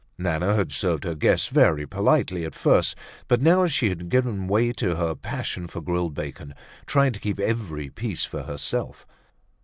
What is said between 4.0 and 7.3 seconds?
given way to her passion for grilled bacon, trying to